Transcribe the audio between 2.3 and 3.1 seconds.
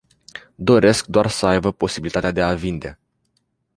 de a vinde.